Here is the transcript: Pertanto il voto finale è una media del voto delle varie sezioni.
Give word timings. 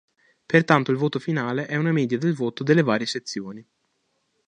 Pertanto 0.47 0.89
il 0.89 0.97
voto 0.97 1.19
finale 1.19 1.67
è 1.67 1.75
una 1.75 1.91
media 1.91 2.17
del 2.17 2.33
voto 2.33 2.63
delle 2.63 2.81
varie 2.81 3.05
sezioni. 3.05 3.63